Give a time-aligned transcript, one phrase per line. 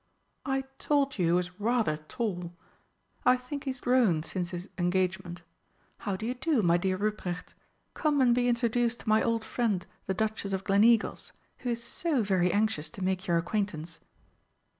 [0.47, 2.55] "I told you he was rather tall.
[3.23, 5.43] I think he's grown since his engagement.
[5.99, 7.53] How do you do, my dear Ruprecht?
[7.93, 12.23] Come and be introduced to my old friend the Duchess of Gleneagles, who is so
[12.23, 13.99] very anxious to make your acquaintance."